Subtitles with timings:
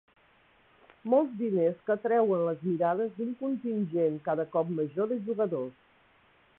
[1.13, 5.81] Molts diners que atreuen les mirades d'un contingent cada cop major de jugadors.